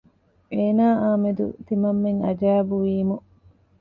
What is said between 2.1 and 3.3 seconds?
އަޖައިބު ވީމު